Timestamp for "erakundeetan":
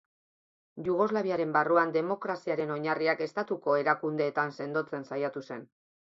3.83-4.57